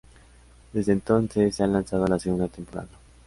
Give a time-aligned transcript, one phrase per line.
[0.73, 2.89] Desde entonces se ha lanzado la segunda temporada.